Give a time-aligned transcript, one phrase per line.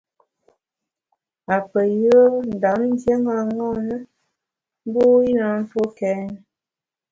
[1.55, 2.21] Apeyùe
[2.53, 3.37] Ndam ndié ṅaṅâ
[3.87, 3.97] na,
[4.87, 6.25] mbu i na ntue kèn.